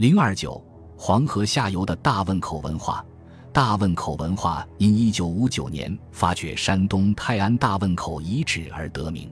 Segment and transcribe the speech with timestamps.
[0.00, 0.58] 零二九
[0.96, 3.04] 黄河下游的大汶口文化，
[3.52, 9.30] 大汶口文化因一九五九年发掘山东泰安大汶口遗址而得名。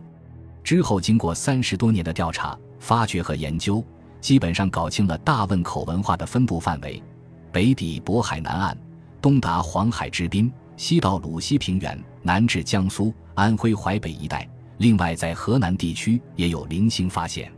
[0.62, 3.82] 之后经过三十多年的调查、发掘和研究，
[4.20, 7.02] 基本上搞清了大汶口文化的分布范围：
[7.50, 8.76] 北抵渤海南岸，
[9.22, 14.46] 东达黄海之滨，西到鲁西平原，南至江苏、安徽淮北一带。
[14.76, 17.50] 另外，在河南地区也有零星发现。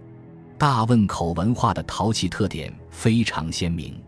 [0.57, 2.71] 大汶口文化的陶器特点
[3.01, 3.99] 非常鲜明，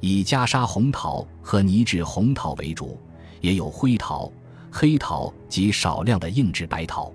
[0.00, 2.98] 以袈裟红陶和泥质红陶为主，
[3.40, 4.28] 也有灰陶、
[4.72, 7.12] 黑陶及少量的硬质白陶。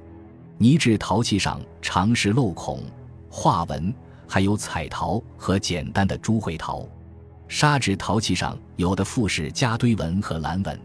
[0.57, 2.81] 泥质陶器上常是镂孔、
[3.29, 3.93] 画纹，
[4.29, 6.87] 还有彩陶和简单的朱绘陶。
[7.49, 10.79] 砂质陶器上有的复式加堆纹和蓝纹。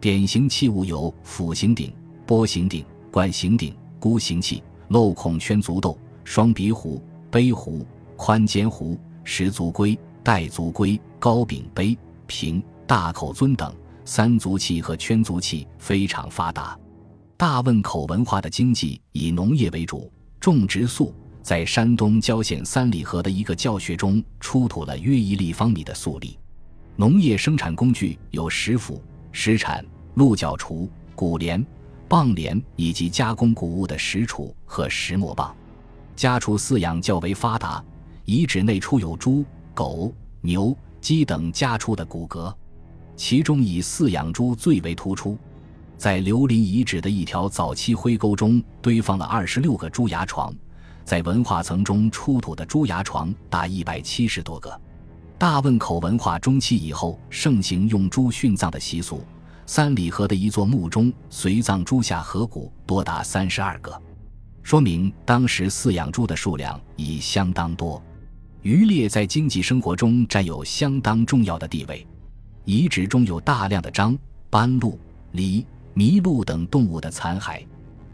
[0.00, 1.94] 典型器物有斧形鼎、
[2.26, 7.00] 钵形鼎、罐形鼎、箍形器、镂孔圈足豆、双鼻壶。
[7.30, 8.98] 杯壶、宽肩壶、
[9.32, 13.72] 十足龟、带足龟、高柄杯、瓶、大口尊等
[14.04, 16.76] 三足器和圈足器非常发达。
[17.36, 21.14] 大汶口文化的经济以农业为主，种植粟。
[21.42, 26.36] 在山东郊县三里河的一个教学中出土了约一立方米的粟粒。
[26.96, 31.64] 农业生产工具有石斧、石铲、鹿角锄、谷镰、
[32.08, 35.54] 棒镰以及加工谷物的石杵和石磨棒。
[36.16, 37.82] 家畜饲养较为发达，
[38.30, 42.54] 遗址内出有猪、狗、牛、鸡等家畜的骨骼，
[43.16, 45.36] 其中以饲养猪最为突出。
[45.96, 50.54] 在刘林遗址的一条早期灰沟中堆放了二十六个猪牙床，
[51.04, 54.80] 在文化层中出土的猪牙床达一百七十多个。
[55.36, 59.24] 大汶口文化中期以后盛行用猪殉葬的习俗，
[59.66, 64.00] 三里河的一座墓中随葬猪下颌骨多达三十二个。
[64.62, 68.00] 说明当时饲养猪的数量已相当多，
[68.62, 72.06] 渔猎在经济生活中占有相当重要的地位。
[72.66, 74.16] 遗址中有大量的獐、
[74.50, 74.98] 斑鹿、
[75.32, 77.64] 狸、麋鹿等动物的残骸，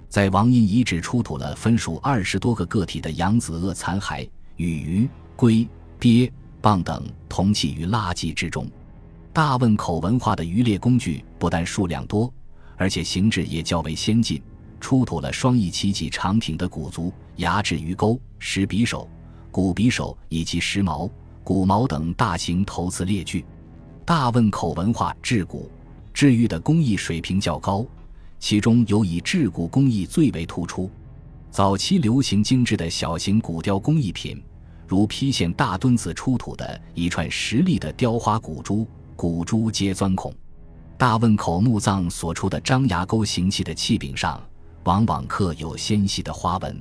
[0.08, 5.66] 在王阴遗址出土了分属二十多个个体的扬子鳄残骸，与鱼、龟、
[5.98, 6.32] 鳖、
[6.62, 8.70] 蚌等同栖于垃圾之中。
[9.32, 12.32] 大汶口文化的渔猎工具不但数量多，
[12.76, 14.40] 而且形制也较为先进。
[14.78, 19.08] 出土了双翼齐脊长挺的鼓足、牙制鱼钩、石匕首、
[19.56, 21.08] 骨匕首以及石矛、
[21.42, 23.42] 骨矛等大型投瓷列具。
[24.04, 25.70] 大汶口文化制骨、
[26.12, 27.82] 制玉的工艺水平较高，
[28.38, 30.90] 其中有以制骨工艺最为突出。
[31.50, 34.42] 早期流行精致的小型骨雕工艺品，
[34.86, 40.30] 如郫县大墩子出土的一串实力的雕花骨珠，骨珠皆钻孔。
[40.98, 44.38] 大汶口墓葬所出的张牙钩形器的器柄上。
[44.84, 46.78] 往往刻有纤细的花纹。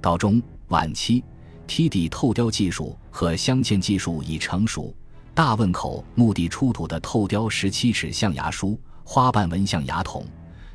[0.00, 1.22] 到中晚期，
[1.68, 4.92] 梯底透雕技术和镶嵌技术已成熟。
[5.34, 10.24] 大汶口墓地出土的透雕十七齿象牙书、花瓣纹象牙筒、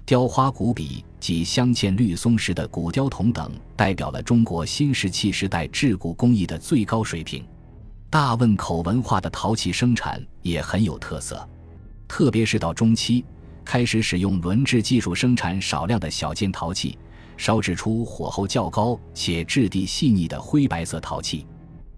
[0.05, 7.43] 雕花骨笔及镶嵌绿松石的骨雕筒等，代表了中国新石器时代制骨工艺的最高水平。
[8.09, 11.45] 大汶口文化的陶器生产也很有特色，
[12.07, 13.25] 特别是到中期。
[13.65, 16.97] 开始使用轮制技术生产少量的小件陶器，
[17.37, 21.45] 烧制出火候较高且质地细腻的灰白色陶器。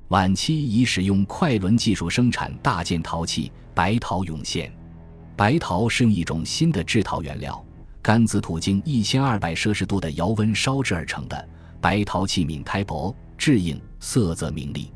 [0.09, 4.72] 晚期已使用快轮技术生产大件陶器，白陶涌现。
[5.35, 7.63] 白陶是用一种新的制陶原料——
[8.01, 11.50] 甘孜土经一千二百摄氏度的窑温烧制而成的。
[11.81, 14.91] 白陶器皿胎薄、质硬、色泽明丽。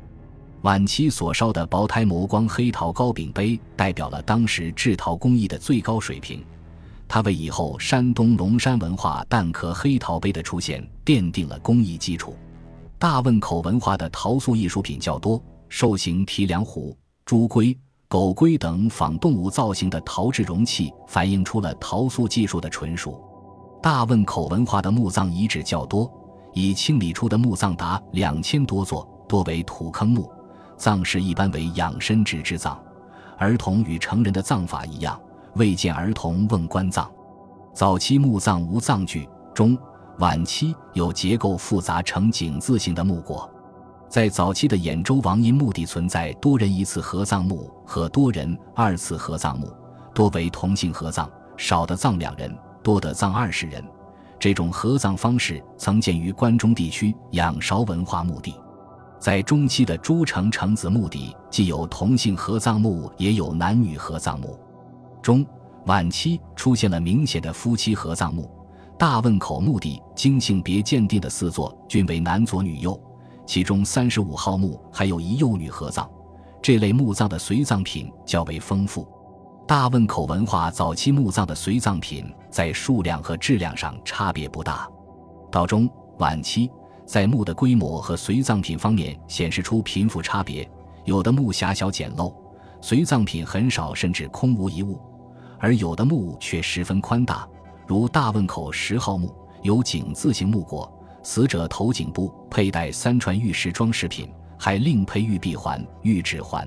[0.62, 6.44] 晚期所烧的薄胎磨光黑陶高柄杯，代表了当时制陶工艺的最高水平。
[7.12, 12.36] 它为以后山东龙山文化蛋壳黑陶杯的出现奠定了工艺基础。
[13.00, 17.76] 大汶口文化的陶塑艺术品较多，兽形提梁壶、猪龟、
[18.06, 23.20] 狗龟等仿动物造型的陶制容器，反映出了陶塑技术的纯熟。
[23.82, 26.08] 大汶口文化的墓葬遗址较多，
[26.52, 30.30] 已清理出的墓葬达两千多座，多为土坑墓，
[30.76, 32.80] 葬式一般为养生直之葬，
[33.36, 35.20] 儿童与成人的葬法一样。
[35.54, 37.06] 未见儿童问棺葬，
[37.74, 39.76] 早期墓葬无葬具，中
[40.18, 43.48] 晚期有结构复杂呈井字形的木椁。
[44.08, 49.72] 在早期的兖州王阴墓地存在多人一次合葬墓和多人二次合葬墓，
[50.14, 53.82] 多为同姓合葬，少的葬两人，多的葬二十人。
[54.38, 58.54] 这种合葬方式曾见于关中地区仰韶文化墓地。
[59.18, 64.58] 在中期的诸城城子墓地，既有同姓合葬墓，也有男女合葬墓。
[65.22, 65.44] 中
[65.86, 68.50] 晚期出现了明显的夫妻合葬墓，
[68.98, 72.98] 大汶口墓地经性别鉴定的四座均为男左女右，
[73.46, 76.08] 其中三十五号墓还有一幼女合葬，
[76.62, 79.06] 这类墓葬的随葬品较为丰富。
[79.66, 84.88] 大汶口文化早期墓葬的随葬品在数量和质量上差别不大，
[85.50, 85.88] 到中
[86.18, 86.70] 晚期
[87.06, 90.68] 在墓的规模和随葬品方面显示出贫富差别，
[91.04, 92.34] 有的墓狭小简陋，
[92.80, 94.98] 随葬品很少甚至空无一物；
[95.60, 97.46] 而有的墓却十分宽大，
[97.86, 100.90] 如大汶口十号墓有井字形墓椁，
[101.22, 104.28] 死者头颈部佩戴三串玉石装饰品，
[104.58, 106.66] 还另配玉臂环、玉指环，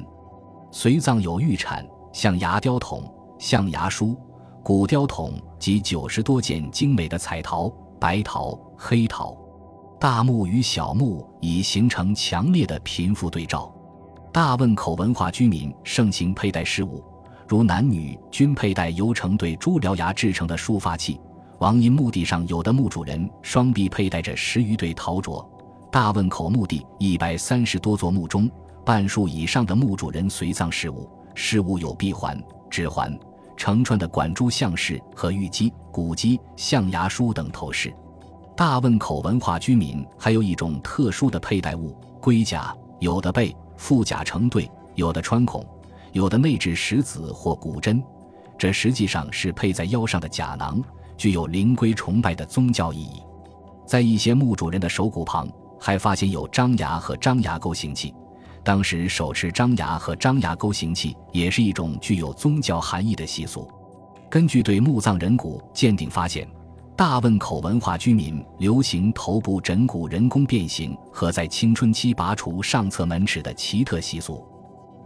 [0.72, 1.86] 随葬有玉铲。
[2.13, 4.16] 象牙雕筒、象牙梳、
[4.62, 7.68] 骨雕筒及九十多件精美的彩陶、
[8.00, 9.36] 白陶、黑陶。
[10.00, 13.74] 大墓与小墓已形成强烈的贫富对照。
[14.31, 17.04] 大汶口文化居民盛行佩戴饰物，
[17.48, 21.19] 如男女均佩戴由成对猪獠牙制成的束发器。
[21.60, 25.45] 王阴墓地上有的墓主人双臂佩戴着十余对陶镯。
[25.92, 28.50] 大汶口墓地一百三十多座墓中，
[28.84, 31.10] 半数以上的墓主人随葬饰物。
[31.36, 33.18] 饰物有臂环、指环、
[33.56, 37.94] 成串的管珠项饰和玉鸡、骨鸡、象牙梳等头饰。
[38.56, 45.66] 大汶口文化居民还有一种特殊的佩戴物——龟甲，有的背腹甲成对，有的穿孔，
[46.13, 48.01] 有的内置石子或骨针。
[48.57, 50.81] 这实际上是佩在腰上的甲囊，
[51.18, 53.21] 具有灵龟崇拜的宗教意义。
[53.86, 55.50] 在一些墓主人的手骨旁，
[55.80, 58.13] 还发现有张牙和张牙钩形器。
[58.63, 63.68] 当时手持张牙和张牙钩形器也是一种具有宗教含义的习俗。
[64.30, 66.48] 根据对墓葬人骨鉴定发现，
[66.95, 74.45] 大汶口文化居民流行头部枕骨人工变形和在青春期拔除上侧门齿的奇特习俗。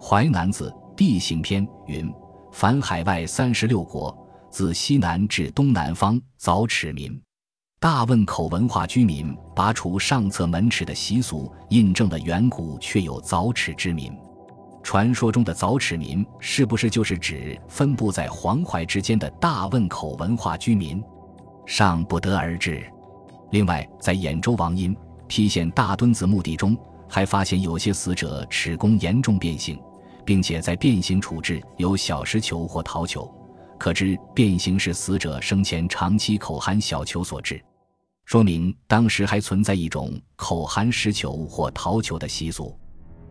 [0.03, 2.11] 《淮南子·地形篇》云
[2.51, 4.17] ：“凡海外三十六国，
[4.49, 7.21] 自西南至东南方，凿齿民。”
[7.79, 14.11] 大汶口文化居民拔除上侧门齿的习俗，印证了远古确有凿齿之民。
[14.81, 20.99] 传说中的凿齿民，是不是就是指分布在黄淮之间的大汶口文化居民？
[21.67, 22.83] 尚不得而知。
[23.51, 24.97] 另外，在兖州王阴
[25.29, 26.75] 郫县大墩子墓地中，
[27.07, 29.79] 还发现有些死者齿弓严重变形，
[30.27, 33.33] 并且在变形处置有小石球或陶球。
[33.79, 37.63] 可知变形是死者生前长期口含小球所致，
[38.25, 42.77] 说明当时还存在一种口含石球或陶球的习俗。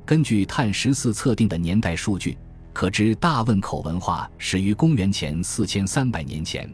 [0.07, 2.39] 根据碳十四测定的年代数据，
[2.73, 6.73] 可知大汶口文化始于公元前四千三百年前，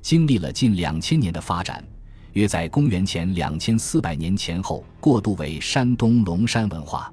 [0.00, 1.82] 经历了近两千年的发展，
[2.34, 7.12] 约在公元前两千四百年前后过渡为山东龙山文化。